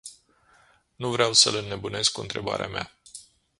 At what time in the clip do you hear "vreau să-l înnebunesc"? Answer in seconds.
1.11-2.11